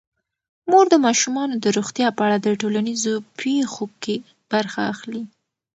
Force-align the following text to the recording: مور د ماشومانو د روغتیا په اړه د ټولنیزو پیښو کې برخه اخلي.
مور 0.69 0.85
د 0.91 0.95
ماشومانو 1.05 1.55
د 1.63 1.65
روغتیا 1.77 2.07
په 2.17 2.21
اړه 2.27 2.37
د 2.41 2.47
ټولنیزو 2.61 3.13
پیښو 3.39 3.85
کې 4.03 4.15
برخه 4.51 4.81
اخلي. 4.93 5.23